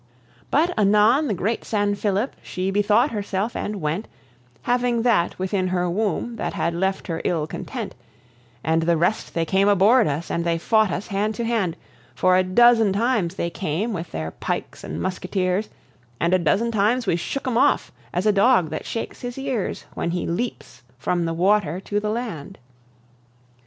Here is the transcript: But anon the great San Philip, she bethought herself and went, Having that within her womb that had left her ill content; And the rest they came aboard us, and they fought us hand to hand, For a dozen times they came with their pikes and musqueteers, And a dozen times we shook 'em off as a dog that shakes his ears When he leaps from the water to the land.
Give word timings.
But 0.49 0.73
anon 0.79 1.27
the 1.27 1.35
great 1.35 1.63
San 1.63 1.93
Philip, 1.93 2.35
she 2.41 2.71
bethought 2.71 3.11
herself 3.11 3.55
and 3.55 3.79
went, 3.79 4.07
Having 4.63 5.03
that 5.03 5.37
within 5.37 5.67
her 5.67 5.87
womb 5.87 6.37
that 6.37 6.53
had 6.53 6.73
left 6.73 7.05
her 7.05 7.21
ill 7.23 7.45
content; 7.45 7.93
And 8.63 8.81
the 8.81 8.97
rest 8.97 9.35
they 9.35 9.45
came 9.45 9.67
aboard 9.67 10.07
us, 10.07 10.31
and 10.31 10.43
they 10.43 10.57
fought 10.57 10.89
us 10.89 11.05
hand 11.09 11.35
to 11.35 11.43
hand, 11.45 11.77
For 12.15 12.35
a 12.35 12.41
dozen 12.41 12.93
times 12.93 13.35
they 13.35 13.51
came 13.51 13.93
with 13.93 14.11
their 14.11 14.31
pikes 14.31 14.83
and 14.83 14.99
musqueteers, 14.99 15.69
And 16.19 16.33
a 16.33 16.39
dozen 16.39 16.71
times 16.71 17.05
we 17.05 17.15
shook 17.15 17.45
'em 17.47 17.55
off 17.59 17.91
as 18.11 18.25
a 18.25 18.31
dog 18.31 18.71
that 18.71 18.87
shakes 18.87 19.21
his 19.21 19.37
ears 19.37 19.85
When 19.93 20.09
he 20.09 20.25
leaps 20.25 20.81
from 20.97 21.25
the 21.25 21.33
water 21.35 21.79
to 21.79 21.99
the 21.99 22.09
land. 22.09 22.57